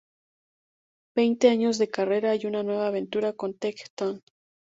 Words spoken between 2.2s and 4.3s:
y una nueva aventura con Take That.